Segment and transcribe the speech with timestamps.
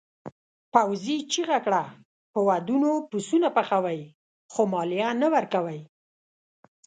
[0.73, 1.83] پوځي چیغه کړه
[2.31, 4.01] په ودونو پسونه پخوئ
[4.53, 5.79] خو مالیه نه ورکوئ.